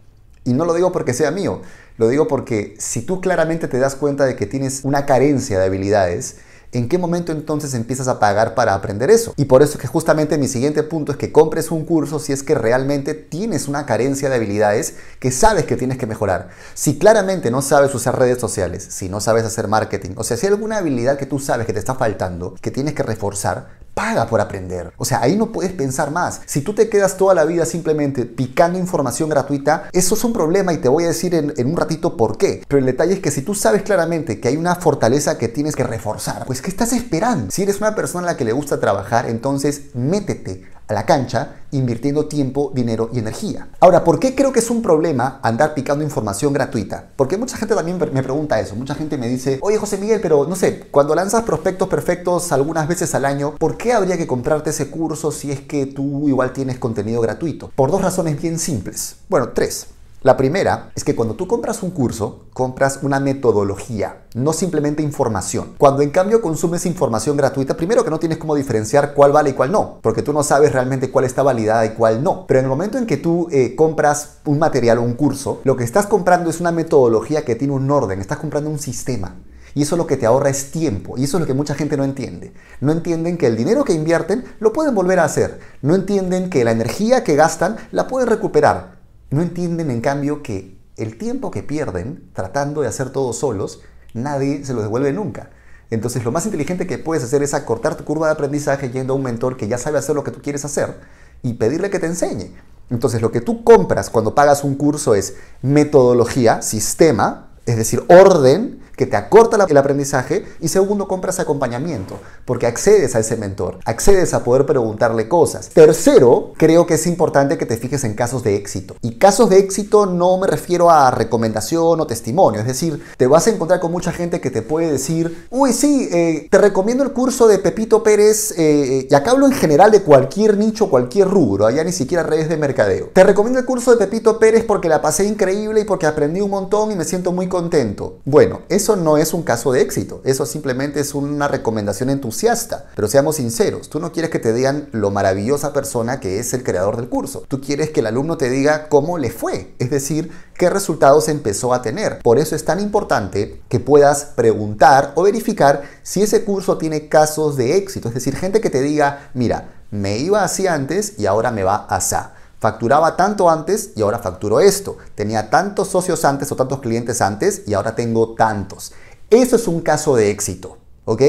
Y 0.46 0.54
no 0.54 0.66
lo 0.66 0.74
digo 0.74 0.92
porque 0.92 1.14
sea 1.14 1.32
mío, 1.32 1.62
lo 1.98 2.08
digo 2.10 2.28
porque 2.28 2.76
si 2.80 3.02
tú 3.02 3.22
claramente 3.22 3.68
te 3.68 3.80
das 3.80 3.96
cuenta 3.96 4.26
de 4.26 4.36
que 4.36 4.46
tienes 4.46 4.82
una 4.84 5.06
carencia 5.06 5.60
de 5.60 5.66
habilidades, 5.66 6.38
¿en 6.74 6.90
qué 6.90 6.98
momento 6.98 7.32
entonces 7.32 7.76
empiezas 7.76 8.08
a 8.08 8.20
pagar 8.20 8.56
para 8.56 8.74
aprender 8.74 9.10
eso? 9.10 9.34
Y 9.38 9.46
por 9.46 9.62
eso 9.62 9.74
es 9.74 9.80
que 9.80 9.88
justamente 9.88 10.38
mi 10.38 10.48
siguiente 10.48 10.84
punto 10.84 11.12
es 11.12 11.18
que 11.18 11.32
compres 11.32 11.72
un 11.72 11.86
curso 11.86 12.20
si 12.20 12.34
es 12.34 12.44
que 12.44 12.56
realmente 12.56 13.14
tienes 13.14 13.68
una 13.68 13.86
carencia 13.86 14.28
de 14.28 14.36
habilidades 14.36 14.96
que 15.20 15.32
sabes 15.32 15.66
que 15.66 15.78
tienes 15.78 15.98
que 15.98 16.08
mejorar. 16.08 16.50
Si 16.74 16.98
claramente 16.98 17.52
no 17.52 17.62
sabes 17.62 17.94
usar 17.94 18.18
redes 18.18 18.40
sociales, 18.40 18.86
si 18.90 19.08
no 19.08 19.22
sabes 19.22 19.46
hacer 19.46 19.68
marketing, 19.68 20.16
o 20.18 20.24
sea, 20.24 20.36
si 20.36 20.48
hay 20.48 20.54
alguna 20.54 20.78
habilidad 20.80 21.18
que 21.18 21.28
tú 21.28 21.40
sabes 21.40 21.68
que 21.68 21.74
te 21.74 21.80
está 21.80 21.96
faltando, 21.96 22.56
que 22.60 22.72
tienes 22.72 22.96
que 22.96 23.04
reforzar, 23.04 23.83
paga 23.94 24.28
por 24.28 24.42
aprender. 24.42 24.94
O 24.98 25.06
sea, 25.06 25.22
ahí 25.22 25.36
no 25.36 25.52
puedes 25.52 25.72
pensar 25.72 26.12
más. 26.12 26.42
Si 26.46 26.62
tú 26.62 26.74
te 26.74 26.90
quedas 26.90 27.18
toda 27.18 27.34
la 27.34 27.46
vida 27.46 27.66
simplemente 27.66 28.26
picando 28.26 28.80
información 28.80 29.30
gratuita, 29.30 29.90
eso 29.92 30.16
es 30.16 30.24
un 30.24 30.34
problema 30.34 30.74
y 30.74 30.78
te 30.78 30.90
voy 30.90 31.04
a 31.04 31.08
decir 31.08 31.36
en, 31.36 31.54
un 31.68 31.78
ratito 31.78 32.18
por 32.18 32.38
qué. 32.38 32.64
Pero 32.68 32.80
el 32.80 32.86
detalle 32.86 33.14
es 33.14 33.20
que 33.20 33.32
si 33.32 33.42
tú 33.42 33.56
sabes 33.56 33.84
claramente 33.84 34.40
que 34.40 34.48
hay 34.48 34.58
una 34.58 34.76
fortaleza 34.76 35.38
que 35.38 35.48
tienes 35.48 35.76
que 35.76 35.84
reforzar, 35.84 36.46
pues 36.46 36.62
¿qué 36.62 36.70
estás 36.70 36.94
esperando? 36.94 37.52
Si 37.52 37.64
eres 37.64 37.80
una 37.80 37.96
persona 37.96 38.28
a 38.28 38.32
la 38.32 38.38
que 38.38 38.46
le 38.46 38.52
gusta 38.52 38.80
trabajar, 38.80 39.30
entonces 39.30 39.84
métete 39.94 40.73
a 40.88 40.94
la 40.94 41.06
cancha 41.06 41.56
invirtiendo 41.72 42.28
tiempo, 42.28 42.72
dinero 42.74 43.10
y 43.14 43.20
energía. 43.20 43.68
Ahora, 43.80 44.04
¿por 44.04 44.20
qué 44.20 44.36
creo 44.36 44.52
que 44.52 44.60
es 44.60 44.70
un 44.70 44.82
problema 44.82 45.40
andar 45.42 45.74
picando 45.74 46.04
información 46.04 46.54
gratuita? 46.54 47.06
Porque 47.16 47.38
mucha 47.38 47.58
gente 47.58 47.76
también 47.76 47.98
me 47.98 48.24
pregunta 48.24 48.60
eso. 48.60 48.76
Mucha 48.76 48.96
gente 48.96 49.18
me 49.18 49.28
dice, 49.28 49.60
oye 49.62 49.78
José 49.78 49.98
Miguel, 49.98 50.22
pero 50.22 50.46
no 50.48 50.56
sé, 50.56 50.88
cuando 50.92 51.16
lanzas 51.16 51.44
prospectos 51.44 51.88
perfectos 51.88 52.52
algunas 52.52 52.88
veces 52.88 53.16
al 53.16 53.26
año, 53.26 53.56
¿por 53.58 53.78
qué 53.78 53.94
habría 53.94 54.18
que 54.18 54.28
comprarte 54.28 54.70
ese 54.70 54.90
curso 54.90 55.32
si 55.32 55.52
es 55.52 55.62
que 55.62 55.86
tú 55.86 56.28
igual 56.28 56.54
tienes 56.54 56.78
contenido 56.78 57.22
gratuito? 57.22 57.72
Por 57.76 57.92
dos 57.92 58.02
razones 58.02 58.42
bien 58.42 58.60
simples. 58.60 59.16
Bueno, 59.30 59.50
tres. 59.50 59.88
La 60.24 60.38
primera 60.38 60.94
es 60.96 61.04
que 61.04 61.18
cuando 61.18 61.36
tú 61.36 61.48
compras 61.48 61.84
un 61.84 61.92
curso, 61.92 62.46
compras 62.54 63.00
una 63.02 63.20
metodología, 63.20 64.24
no 64.36 64.54
simplemente 64.54 65.04
información. 65.04 65.74
Cuando 65.78 66.02
en 66.02 66.12
cambio 66.12 66.42
consumes 66.42 66.86
información 66.86 67.36
gratuita, 67.36 67.76
primero 67.76 68.06
que 68.06 68.10
no 68.10 68.20
tienes 68.20 68.38
cómo 68.38 68.56
diferenciar 68.56 69.16
cuál 69.16 69.34
vale 69.34 69.50
y 69.50 69.54
cuál 69.54 69.74
no, 69.74 70.00
porque 70.02 70.22
tú 70.22 70.32
no 70.32 70.42
sabes 70.42 70.72
realmente 70.72 71.12
cuál 71.12 71.26
está 71.26 71.44
validada 71.44 71.86
y 71.86 71.90
cuál 71.90 72.24
no. 72.24 72.48
Pero 72.48 72.62
en 72.62 72.66
el 72.68 72.70
momento 72.70 72.98
en 72.98 73.06
que 73.06 73.18
tú 73.18 73.50
eh, 73.52 73.76
compras 73.76 74.38
un 74.46 74.60
material 74.60 75.00
o 75.00 75.02
un 75.02 75.16
curso, 75.16 75.60
lo 75.66 75.76
que 75.76 75.84
estás 75.84 76.06
comprando 76.06 76.50
es 76.50 76.62
una 76.62 76.72
metodología 76.72 77.44
que 77.44 77.56
tiene 77.56 77.74
un 77.74 77.92
orden, 77.92 78.22
estás 78.22 78.38
comprando 78.38 78.70
un 78.70 78.80
sistema. 78.80 79.36
Y 79.76 79.82
eso 79.82 79.98
lo 79.98 80.08
que 80.08 80.16
te 80.16 80.26
ahorra 80.26 80.50
es 80.50 80.72
tiempo. 80.72 81.18
Y 81.18 81.26
eso 81.26 81.36
es 81.36 81.42
lo 81.42 81.48
que 81.48 81.54
mucha 81.54 81.76
gente 81.76 81.98
no 81.98 82.06
entiende. 82.06 82.54
No 82.80 82.94
entienden 82.94 83.38
que 83.38 83.48
el 83.48 83.58
dinero 83.58 83.84
que 83.84 83.92
invierten 83.92 84.46
lo 84.62 84.72
pueden 84.72 84.96
volver 84.96 85.20
a 85.20 85.26
hacer. 85.26 85.60
No 85.82 85.96
entienden 85.96 86.50
que 86.50 86.64
la 86.64 86.72
energía 86.72 87.26
que 87.26 87.36
gastan 87.36 87.76
la 87.92 88.08
pueden 88.08 88.30
recuperar. 88.30 89.03
No 89.34 89.42
entienden, 89.42 89.90
en 89.90 90.00
cambio, 90.00 90.44
que 90.44 90.78
el 90.96 91.18
tiempo 91.18 91.50
que 91.50 91.64
pierden 91.64 92.30
tratando 92.34 92.82
de 92.82 92.88
hacer 92.88 93.10
todo 93.10 93.34
solos, 93.34 93.82
nadie 94.14 94.64
se 94.64 94.76
lo 94.76 94.84
devuelve 94.84 95.12
nunca. 95.12 95.50
Entonces, 95.90 96.24
lo 96.24 96.32
más 96.32 96.46
inteligente 96.46 96.86
que 96.86 97.00
puedes 97.00 97.24
hacer 97.24 97.42
es 97.42 97.56
acortar 97.56 97.96
tu 97.98 98.04
curva 98.04 98.28
de 98.28 98.34
aprendizaje 98.34 98.92
yendo 98.92 99.14
a 99.14 99.16
un 99.16 99.24
mentor 99.24 99.58
que 99.58 99.68
ya 99.68 99.80
sabe 99.80 99.98
hacer 99.98 100.14
lo 100.14 100.24
que 100.24 100.30
tú 100.30 100.40
quieres 100.44 100.66
hacer 100.66 101.00
y 101.42 101.54
pedirle 101.56 101.90
que 101.90 101.98
te 101.98 102.06
enseñe. 102.06 102.54
Entonces, 102.92 103.24
lo 103.24 103.32
que 103.32 103.42
tú 103.42 103.64
compras 103.64 104.12
cuando 104.12 104.36
pagas 104.36 104.64
un 104.64 104.76
curso 104.76 105.16
es 105.16 105.34
metodología, 105.64 106.62
sistema, 106.62 107.50
es 107.66 107.76
decir, 107.76 108.04
orden 108.10 108.83
que 108.96 109.06
te 109.06 109.16
acorta 109.16 109.58
el 109.68 109.78
aprendizaje 109.78 110.46
y 110.60 110.68
segundo, 110.68 111.08
compras 111.08 111.40
acompañamiento, 111.40 112.20
porque 112.46 112.68
accedes 112.68 113.16
a 113.16 113.20
ese 113.20 113.38
mentor, 113.38 113.80
accedes 113.86 114.34
a 114.34 114.44
poder 114.44 114.66
preguntarle 114.66 115.28
cosas. 115.28 115.70
Tercero, 115.70 116.54
creo 116.58 116.86
que 116.86 116.96
es 116.96 117.08
importante 117.08 117.58
que 117.58 117.66
te 117.66 117.78
fijes 117.78 118.04
en 118.04 118.14
casos 118.14 118.44
de 118.44 118.56
éxito. 118.56 118.96
Y 119.02 119.18
casos 119.18 119.50
de 119.50 119.60
éxito 119.60 120.06
no 120.06 120.38
me 120.38 120.48
refiero 120.48 120.90
a 120.90 121.12
recomendación 121.12 122.00
o 122.00 122.08
testimonio, 122.08 122.62
es 122.62 122.68
decir, 122.68 123.04
te 123.18 123.28
vas 123.28 123.48
a 123.48 123.52
encontrar 123.52 123.80
con 123.80 123.92
mucha 123.92 124.12
gente 124.12 124.42
que 124.42 124.52
te 124.52 124.62
puede 124.62 124.92
decir, 124.92 125.48
uy, 125.50 125.74
sí, 125.74 126.10
eh, 126.12 126.48
te 126.50 126.58
recomiendo 126.58 127.04
el 127.04 127.12
curso 127.12 127.48
de 127.48 127.60
Pepito 127.60 128.04
Pérez, 128.04 128.54
eh, 128.58 129.08
y 129.10 129.16
acá 129.16 129.32
hablo 129.32 129.46
en 129.46 129.54
general 129.54 129.92
de 129.92 130.02
cualquier 130.02 130.58
nicho, 130.58 130.90
cualquier 130.90 131.28
rubro, 131.28 131.66
allá 131.66 131.84
ni 131.84 131.92
siquiera 131.92 132.24
redes 132.24 132.50
de 132.50 132.58
mercadeo. 132.58 133.10
Te 133.14 133.24
recomiendo 133.24 133.60
el 133.60 133.66
curso 133.66 133.92
de 133.92 133.98
Pepito 133.98 134.40
Pérez 134.40 134.64
porque 134.66 134.90
la 134.90 135.02
pasé 135.02 135.26
increíble 135.26 135.82
y 135.82 135.84
porque 135.84 136.06
aprendí 136.06 136.42
un 136.42 136.52
montón 136.52 136.92
y 136.92 136.96
me 136.96 137.06
siento 137.06 137.32
muy 137.32 137.48
contento. 137.48 138.20
Bueno, 138.26 138.62
es 138.70 138.83
eso 138.84 138.98
no 138.98 139.16
es 139.16 139.34
un 139.34 139.44
caso 139.44 139.72
de 139.72 139.80
éxito, 139.80 140.22
eso 140.26 140.46
simplemente 140.46 141.00
es 141.00 141.16
una 141.16 141.48
recomendación 141.48 142.10
entusiasta. 142.10 142.88
Pero 142.96 143.08
seamos 143.08 143.38
sinceros, 143.38 143.88
tú 143.88 144.02
no 144.02 144.12
quieres 144.12 144.30
que 144.30 144.40
te 144.40 144.52
digan 144.52 144.90
lo 144.92 145.10
maravillosa 145.10 145.72
persona 145.72 146.20
que 146.20 146.40
es 146.40 146.54
el 146.54 146.64
creador 146.64 146.98
del 146.98 147.08
curso. 147.08 147.46
Tú 147.48 147.62
quieres 147.62 147.92
que 147.92 148.02
el 148.02 148.08
alumno 148.08 148.36
te 148.36 148.50
diga 148.50 148.90
cómo 148.90 149.18
le 149.18 149.32
fue, 149.32 149.74
es 149.80 149.90
decir, 149.90 150.32
qué 150.56 150.70
resultados 150.70 151.30
empezó 151.30 151.74
a 151.74 151.82
tener. 151.82 152.20
Por 152.20 152.40
eso 152.40 152.58
es 152.58 152.66
tan 152.66 152.82
importante 152.82 153.62
que 153.70 153.80
puedas 153.80 154.26
preguntar 154.26 155.14
o 155.16 155.24
verificar 155.24 155.84
si 156.04 156.22
ese 156.22 156.44
curso 156.44 156.78
tiene 156.78 157.08
casos 157.08 157.56
de 157.56 157.78
éxito, 157.78 158.10
es 158.10 158.16
decir, 158.16 158.36
gente 158.36 158.60
que 158.60 158.70
te 158.70 158.82
diga, 158.82 159.30
mira, 159.34 159.70
me 159.92 160.18
iba 160.18 160.44
así 160.44 160.68
antes 160.68 161.18
y 161.18 161.26
ahora 161.26 161.52
me 161.52 161.64
va 161.64 161.86
así. 161.90 162.16
Facturaba 162.64 163.18
tanto 163.18 163.50
antes 163.50 163.90
y 163.98 164.04
ahora 164.04 164.20
facturo 164.20 164.62
esto. 164.62 164.96
Tenía 165.16 165.50
tantos 165.50 165.90
socios 165.90 166.24
antes 166.24 166.50
o 166.50 166.56
tantos 166.56 166.80
clientes 166.80 167.20
antes 167.20 167.64
y 167.68 167.74
ahora 167.74 167.94
tengo 167.94 168.36
tantos. 168.36 168.94
Eso 169.30 169.58
es 169.58 169.68
un 169.68 169.82
caso 169.82 170.16
de 170.16 170.32
éxito, 170.32 170.78
¿ok? 171.04 171.22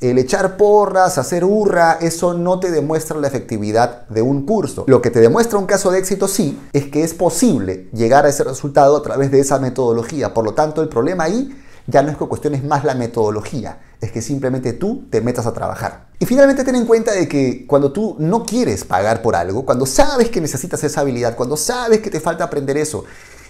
El 0.00 0.16
echar 0.16 0.56
porras, 0.56 1.18
hacer 1.18 1.44
hurra, 1.44 1.98
eso 2.00 2.34
no 2.34 2.60
te 2.60 2.70
demuestra 2.70 3.18
la 3.18 3.26
efectividad 3.26 4.06
de 4.06 4.22
un 4.22 4.46
curso. 4.46 4.84
Lo 4.86 5.02
que 5.02 5.10
te 5.10 5.18
demuestra 5.18 5.58
un 5.58 5.66
caso 5.66 5.90
de 5.90 5.98
éxito 5.98 6.28
sí 6.28 6.56
es 6.72 6.84
que 6.84 7.02
es 7.02 7.14
posible 7.14 7.88
llegar 7.92 8.24
a 8.24 8.28
ese 8.28 8.44
resultado 8.44 8.96
a 8.96 9.02
través 9.02 9.32
de 9.32 9.40
esa 9.40 9.58
metodología. 9.58 10.32
Por 10.34 10.44
lo 10.44 10.54
tanto, 10.54 10.82
el 10.82 10.88
problema 10.88 11.24
ahí 11.24 11.50
ya 11.88 12.04
no 12.04 12.12
es 12.12 12.16
que 12.16 12.26
cuestiones 12.26 12.62
más 12.62 12.84
la 12.84 12.94
metodología, 12.94 13.80
es 14.00 14.12
que 14.12 14.22
simplemente 14.22 14.72
tú 14.72 15.04
te 15.10 15.20
metas 15.20 15.46
a 15.46 15.52
trabajar. 15.52 16.06
Y 16.18 16.26
finalmente 16.26 16.64
ten 16.64 16.76
en 16.76 16.86
cuenta 16.86 17.12
de 17.12 17.28
que 17.28 17.66
cuando 17.66 17.92
tú 17.92 18.16
no 18.18 18.44
quieres 18.44 18.84
pagar 18.84 19.22
por 19.22 19.36
algo, 19.36 19.64
cuando 19.64 19.86
sabes 19.86 20.30
que 20.30 20.40
necesitas 20.40 20.82
esa 20.84 21.02
habilidad, 21.02 21.36
cuando 21.36 21.56
sabes 21.56 22.00
que 22.00 22.10
te 22.10 22.20
falta 22.20 22.44
aprender 22.44 22.76
eso, 22.76 23.04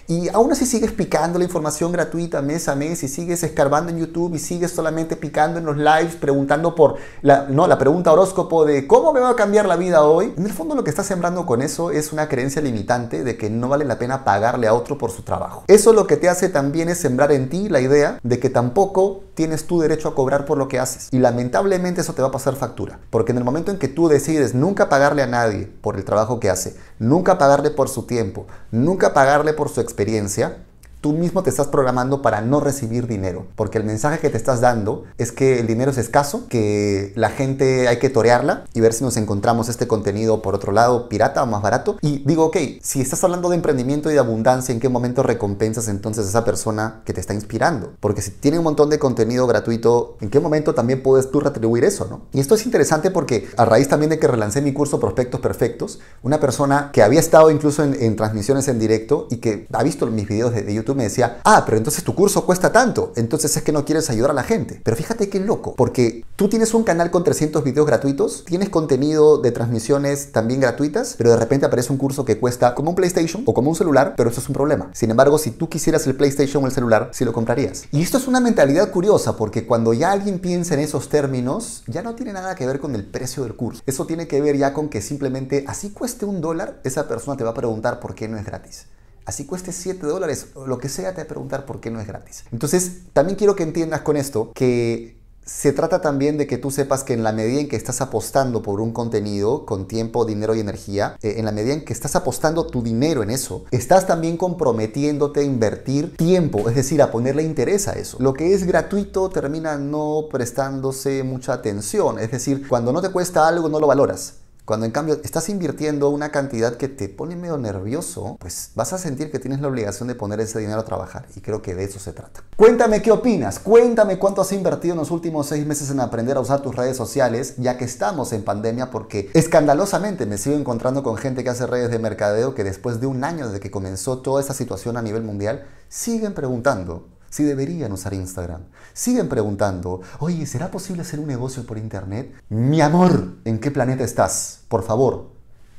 y 0.09 0.29
aún 0.29 0.53
así 0.53 0.65
sigues 0.65 0.93
picando 0.93 1.37
la 1.37 1.43
información 1.43 1.91
gratuita 1.91 2.41
mes 2.41 2.69
a 2.69 2.75
mes 2.75 3.03
y 3.03 3.09
sigues 3.09 3.43
escarbando 3.43 3.91
en 3.91 3.97
YouTube 3.97 4.35
y 4.35 4.39
sigues 4.39 4.71
solamente 4.71 5.17
picando 5.17 5.59
en 5.59 5.65
los 5.65 5.75
lives 5.75 6.15
preguntando 6.15 6.75
por 6.75 6.95
la, 7.21 7.47
no, 7.49 7.67
la 7.67 7.77
pregunta 7.77 8.13
horóscopo 8.13 8.63
de 8.63 8.87
cómo 8.87 9.11
me 9.11 9.19
va 9.19 9.31
a 9.31 9.35
cambiar 9.35 9.65
la 9.65 9.75
vida 9.75 10.03
hoy. 10.03 10.33
En 10.37 10.45
el 10.45 10.53
fondo 10.53 10.75
lo 10.75 10.85
que 10.85 10.91
estás 10.91 11.07
sembrando 11.07 11.45
con 11.45 11.61
eso 11.61 11.91
es 11.91 12.13
una 12.13 12.29
creencia 12.29 12.61
limitante 12.61 13.25
de 13.25 13.37
que 13.37 13.49
no 13.49 13.67
vale 13.67 13.83
la 13.83 13.99
pena 13.99 14.23
pagarle 14.23 14.67
a 14.67 14.73
otro 14.73 14.97
por 14.97 15.11
su 15.11 15.23
trabajo. 15.23 15.65
Eso 15.67 15.91
lo 15.91 16.07
que 16.07 16.15
te 16.15 16.29
hace 16.29 16.47
también 16.47 16.87
es 16.87 16.99
sembrar 16.99 17.33
en 17.33 17.49
ti 17.49 17.67
la 17.67 17.81
idea 17.81 18.17
de 18.23 18.39
que 18.39 18.49
tampoco 18.49 19.23
tienes 19.33 19.67
tu 19.67 19.79
derecho 19.81 20.07
a 20.07 20.15
cobrar 20.15 20.45
por 20.45 20.57
lo 20.57 20.69
que 20.69 20.79
haces. 20.79 21.09
Y 21.11 21.19
lamentablemente 21.19 22.01
eso 22.01 22.13
te 22.13 22.21
va 22.21 22.29
a 22.29 22.31
pasar 22.31 22.55
factura. 22.55 22.99
Porque 23.09 23.33
en 23.33 23.39
el 23.39 23.43
momento 23.43 23.71
en 23.71 23.77
que 23.77 23.89
tú 23.89 24.07
decides 24.07 24.55
nunca 24.55 24.87
pagarle 24.87 25.21
a 25.21 25.27
nadie 25.27 25.69
por 25.81 25.97
el 25.97 26.05
trabajo 26.05 26.39
que 26.39 26.49
hace, 26.49 26.77
nunca 26.97 27.37
pagarle 27.37 27.71
por 27.71 27.89
su 27.89 28.03
tiempo, 28.03 28.47
nunca 28.71 29.13
pagarle 29.13 29.53
por 29.53 29.67
su 29.69 29.81
experiencia, 29.81 29.96
experiencia, 29.97 30.57
tú 31.01 31.13
mismo 31.13 31.43
te 31.43 31.49
estás 31.49 31.67
programando 31.67 32.21
para 32.21 32.41
no 32.41 32.59
recibir 32.59 33.07
dinero, 33.07 33.45
porque 33.55 33.77
el 33.77 33.83
mensaje 33.83 34.19
que 34.19 34.29
te 34.29 34.37
estás 34.37 34.61
dando 34.61 35.03
es 35.17 35.31
que 35.31 35.59
el 35.59 35.67
dinero 35.67 35.91
es 35.91 35.97
escaso, 35.97 36.47
que 36.49 37.13
la 37.15 37.29
gente 37.29 37.87
hay 37.87 37.99
que 37.99 38.09
torearla 38.09 38.65
y 38.73 38.81
ver 38.81 38.93
si 38.93 39.03
nos 39.03 39.17
encontramos 39.17 39.69
este 39.69 39.87
contenido 39.87 40.41
por 40.41 40.55
otro 40.55 40.71
lado 40.71 41.09
pirata 41.09 41.43
o 41.43 41.45
más 41.45 41.61
barato. 41.61 41.97
Y 42.01 42.19
digo, 42.25 42.45
ok, 42.45 42.57
si 42.81 43.01
estás 43.01 43.23
hablando 43.23 43.49
de 43.49 43.55
emprendimiento 43.55 44.09
y 44.09 44.13
de 44.13 44.19
abundancia, 44.19 44.73
¿en 44.73 44.79
qué 44.79 44.89
momento 44.89 45.23
recompensas 45.23 45.87
entonces 45.87 46.25
a 46.25 46.29
esa 46.29 46.45
persona 46.45 47.01
que 47.05 47.13
te 47.13 47.21
está 47.21 47.33
inspirando? 47.33 47.93
Porque 47.99 48.21
si 48.21 48.31
tiene 48.31 48.57
un 48.57 48.63
montón 48.63 48.89
de 48.89 48.99
contenido 48.99 49.47
gratuito, 49.47 50.17
¿en 50.21 50.29
qué 50.29 50.39
momento 50.39 50.73
también 50.73 51.03
puedes 51.03 51.31
tú 51.31 51.39
retribuir 51.39 51.83
eso, 51.83 52.07
no? 52.09 52.21
Y 52.33 52.39
esto 52.39 52.55
es 52.55 52.65
interesante 52.65 53.11
porque 53.11 53.47
a 53.57 53.65
raíz 53.65 53.87
también 53.87 54.09
de 54.09 54.19
que 54.19 54.27
relancé 54.27 54.61
mi 54.61 54.73
curso 54.73 54.99
Prospectos 54.99 55.39
Perfectos, 55.39 55.99
una 56.23 56.39
persona 56.39 56.89
que 56.91 57.03
había 57.03 57.19
estado 57.19 57.51
incluso 57.51 57.83
en, 57.83 58.15
transmisiones 58.15 58.67
en 58.67 58.79
directo 58.79 59.27
y 59.29 59.37
que 59.37 59.67
ha 59.71 59.83
visto 59.83 60.07
mis 60.07 60.27
videos 60.27 60.53
de, 60.53 60.63
de 60.63 60.73
YouTube 60.73 60.96
me 60.97 61.03
decía, 61.03 61.39
ah, 61.45 61.63
pero 61.65 61.77
entonces 61.77 62.03
tu 62.03 62.15
curso 62.15 62.45
cuesta 62.45 62.71
tanto, 62.71 63.13
entonces 63.15 63.55
es 63.55 63.63
que 63.63 63.71
no 63.71 63.85
quieres 63.85 64.09
ayudar 64.09 64.31
a 64.31 64.33
la 64.33 64.43
gente. 64.43 64.81
Pero 64.83 64.97
fíjate 64.97 65.29
qué 65.29 65.39
loco, 65.39 65.75
porque 65.75 66.25
tú 66.35 66.49
tienes 66.49 66.73
un 66.73 66.83
canal 66.83 67.11
con 67.11 67.23
300 67.23 67.63
videos 67.63 67.87
gratuitos, 67.87 68.43
tienes 68.45 68.69
contenido 68.69 69.37
de 69.37 69.51
transmisiones 69.51 70.31
también 70.31 70.59
gratuitas, 70.59 71.15
pero 71.17 71.31
de 71.31 71.37
repente 71.37 71.65
aparece 71.65 71.93
un 71.93 71.97
curso 71.97 72.25
que 72.25 72.37
cuesta 72.37 72.75
como 72.75 72.89
un 72.89 72.95
PlayStation 72.95 73.43
o 73.45 73.53
como 73.53 73.69
un 73.69 73.75
celular, 73.75 74.15
pero 74.17 74.29
eso 74.29 74.41
es 74.41 74.49
un 74.49 74.53
problema. 74.53 74.89
Sin 74.93 75.11
embargo, 75.11 75.37
si 75.37 75.51
tú 75.51 75.69
quisieras 75.69 76.05
el 76.07 76.15
PlayStation 76.15 76.63
o 76.63 76.67
el 76.67 76.73
celular, 76.73 77.11
sí 77.13 77.23
lo 77.23 77.33
comprarías. 77.33 77.85
Y 77.91 78.01
esto 78.01 78.17
es 78.17 78.27
una 78.27 78.39
mentalidad 78.39 78.91
curiosa, 78.91 79.37
porque 79.37 79.65
cuando 79.65 79.93
ya 79.93 80.11
alguien 80.11 80.39
piensa 80.39 80.73
en 80.73 80.81
esos 80.81 81.09
términos, 81.09 81.83
ya 81.87 82.01
no 82.01 82.15
tiene 82.15 82.33
nada 82.33 82.55
que 82.55 82.65
ver 82.65 82.79
con 82.79 82.95
el 82.95 83.05
precio 83.05 83.43
del 83.43 83.55
curso. 83.55 83.81
Eso 83.85 84.05
tiene 84.05 84.27
que 84.27 84.41
ver 84.41 84.57
ya 84.57 84.73
con 84.73 84.89
que 84.89 85.01
simplemente 85.01 85.63
así 85.67 85.91
cueste 85.91 86.25
un 86.25 86.41
dólar, 86.41 86.81
esa 86.83 87.07
persona 87.07 87.37
te 87.37 87.43
va 87.43 87.51
a 87.51 87.53
preguntar 87.53 87.99
por 87.99 88.15
qué 88.15 88.27
no 88.27 88.37
es 88.37 88.45
gratis 88.45 88.87
así 89.27 89.45
cueste 89.45 89.73
7 89.73 90.07
dólares, 90.07 90.47
lo 90.65 90.77
que 90.79 90.87
sea, 90.87 91.11
te 91.11 91.17
va 91.17 91.23
a 91.25 91.27
preguntar 91.27 91.65
por 91.65 91.81
qué 91.81 91.91
no 91.91 91.99
es 91.99 92.07
gratis. 92.07 92.45
Entonces, 92.51 93.03
también 93.11 93.37
quiero 93.37 93.57
que 93.57 93.63
entiendas 93.63 94.01
con 94.01 94.15
esto 94.15 94.53
que 94.55 95.17
se 95.45 95.71
trata 95.73 96.01
también 96.01 96.37
de 96.37 96.47
que 96.47 96.57
tú 96.57 96.71
sepas 96.71 97.03
que 97.03 97.13
en 97.13 97.23
la 97.23 97.33
medida 97.33 97.59
en 97.59 97.67
que 97.67 97.75
estás 97.75 97.99
apostando 98.01 98.61
por 98.61 98.79
un 98.81 98.91
contenido 98.91 99.65
con 99.65 99.87
tiempo, 99.87 100.25
dinero 100.25 100.55
y 100.55 100.61
energía, 100.61 101.17
eh, 101.21 101.35
en 101.37 101.45
la 101.45 101.51
medida 101.51 101.73
en 101.73 101.83
que 101.85 101.93
estás 101.93 102.15
apostando 102.15 102.67
tu 102.67 102.81
dinero 102.81 103.21
en 103.21 103.29
eso, 103.29 103.65
estás 103.71 104.07
también 104.07 104.37
comprometiéndote 104.37 105.41
a 105.41 105.43
invertir 105.43 106.15
tiempo, 106.15 106.69
es 106.69 106.75
decir, 106.75 107.01
a 107.01 107.11
ponerle 107.11 107.43
interés 107.43 107.89
a 107.89 107.93
eso. 107.93 108.17
Lo 108.19 108.33
que 108.33 108.53
es 108.53 108.65
gratuito 108.65 109.29
termina 109.29 109.77
no 109.77 110.27
prestándose 110.31 111.23
mucha 111.23 111.53
atención, 111.53 112.19
es 112.19 112.31
decir, 112.31 112.67
cuando 112.67 112.93
no 112.93 113.01
te 113.01 113.09
cuesta 113.09 113.47
algo 113.47 113.67
no 113.67 113.79
lo 113.79 113.87
valoras. 113.87 114.35
Cuando 114.67 114.85
en 114.85 114.91
cambio 114.91 115.21
estás 115.23 115.47
invirtiendo 115.47 116.09
una 116.09 116.29
cantidad 116.29 116.75
que 116.75 116.89
te 116.89 117.07
pone 117.07 117.37
medio 117.37 117.57
nervioso, 117.57 118.35
pues 118.37 118.71
vas 118.75 118.91
a 118.91 118.97
sentir 118.97 119.31
que 119.31 119.39
tienes 119.39 119.61
la 119.61 119.69
obligación 119.69 120.09
de 120.09 120.15
poner 120.15 120.41
ese 120.41 120.59
dinero 120.59 120.81
a 120.81 120.83
trabajar. 120.83 121.25
Y 121.37 121.39
creo 121.39 121.61
que 121.61 121.73
de 121.73 121.85
eso 121.85 121.99
se 121.99 122.11
trata. 122.11 122.43
Cuéntame 122.57 123.01
qué 123.01 123.13
opinas. 123.13 123.59
Cuéntame 123.59 124.19
cuánto 124.19 124.41
has 124.41 124.51
invertido 124.51 124.91
en 124.91 124.99
los 124.99 125.09
últimos 125.09 125.47
seis 125.47 125.65
meses 125.65 125.89
en 125.89 126.01
aprender 126.01 126.35
a 126.35 126.41
usar 126.41 126.61
tus 126.61 126.75
redes 126.75 126.97
sociales, 126.97 127.53
ya 127.55 127.77
que 127.77 127.85
estamos 127.85 128.33
en 128.33 128.43
pandemia, 128.43 128.91
porque 128.91 129.31
escandalosamente 129.33 130.25
me 130.25 130.37
sigo 130.37 130.57
encontrando 130.57 131.01
con 131.01 131.15
gente 131.15 131.45
que 131.45 131.49
hace 131.49 131.65
redes 131.65 131.89
de 131.89 131.99
mercadeo 131.99 132.53
que 132.53 132.65
después 132.65 132.99
de 132.99 133.07
un 133.07 133.23
año 133.23 133.47
desde 133.47 133.61
que 133.61 133.71
comenzó 133.71 134.17
toda 134.17 134.41
esta 134.41 134.53
situación 134.53 134.97
a 134.97 135.01
nivel 135.01 135.23
mundial, 135.23 135.65
siguen 135.87 136.33
preguntando 136.33 137.07
si 137.37 137.43
deberían 137.43 137.91
usar 137.91 138.15
Instagram. 138.15 138.63
Siguen 138.95 139.29
preguntando, 139.29 140.01
oye, 140.17 140.47
¿será 140.47 140.71
posible 140.71 141.03
hacer 141.03 141.19
un 141.19 141.27
negocio 141.27 141.67
por 141.67 141.77
Internet? 141.77 142.33
Mi 142.49 142.81
amor, 142.81 143.35
¿en 143.45 143.59
qué 143.59 143.69
planeta 143.69 144.03
estás? 144.03 144.61
Por 144.67 144.81
favor, 144.81 145.27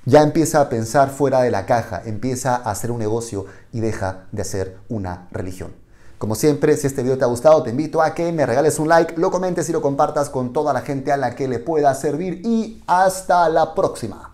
ya 0.04 0.22
empieza 0.22 0.60
a 0.60 0.68
pensar 0.68 1.10
fuera 1.10 1.40
de 1.40 1.50
la 1.50 1.66
caja, 1.66 2.00
empieza 2.04 2.54
a 2.54 2.70
hacer 2.70 2.92
un 2.92 3.00
negocio 3.00 3.46
y 3.72 3.80
deja 3.80 4.28
de 4.30 4.42
hacer 4.42 4.78
una 4.88 5.26
religión. 5.32 5.72
Como 6.18 6.36
siempre, 6.36 6.76
si 6.76 6.86
este 6.86 7.02
video 7.02 7.18
te 7.18 7.24
ha 7.24 7.28
gustado, 7.28 7.60
te 7.64 7.70
invito 7.70 8.02
a 8.02 8.14
que 8.14 8.30
me 8.30 8.46
regales 8.46 8.78
un 8.78 8.88
like, 8.88 9.16
lo 9.16 9.32
comentes 9.32 9.68
y 9.68 9.72
lo 9.72 9.82
compartas 9.82 10.30
con 10.30 10.52
toda 10.52 10.72
la 10.72 10.82
gente 10.82 11.10
a 11.10 11.16
la 11.16 11.34
que 11.34 11.48
le 11.48 11.58
pueda 11.58 11.92
servir 11.96 12.40
y 12.44 12.84
hasta 12.86 13.48
la 13.48 13.74
próxima. 13.74 14.27